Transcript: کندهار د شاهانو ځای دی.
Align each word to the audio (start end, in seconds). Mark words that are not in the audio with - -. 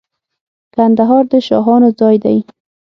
کندهار 0.75 1.23
د 1.31 1.33
شاهانو 1.47 1.89
ځای 1.99 2.15
دی. 2.23 2.37